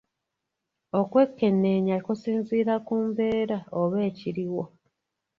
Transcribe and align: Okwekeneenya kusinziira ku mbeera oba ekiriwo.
Okwekeneenya 0.99 1.97
kusinziira 2.05 2.73
ku 2.85 2.95
mbeera 3.07 3.57
oba 3.81 3.97
ekiriwo. 4.09 4.63